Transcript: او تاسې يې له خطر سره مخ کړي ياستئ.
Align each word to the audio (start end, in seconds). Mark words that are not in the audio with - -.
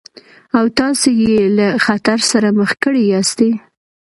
او 0.57 0.65
تاسې 0.79 1.09
يې 1.23 1.37
له 1.57 1.67
خطر 1.85 2.19
سره 2.31 2.47
مخ 2.59 2.71
کړي 2.83 3.03
ياستئ. 3.13 3.51